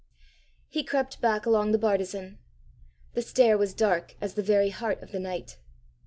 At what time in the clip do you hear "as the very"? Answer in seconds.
4.19-4.69